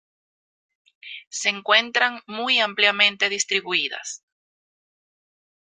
Se 1.29 1.49
encuentran 1.49 2.21
muy 2.25 2.57
ampliamente 2.59 3.29
distribuidas. 3.29 4.23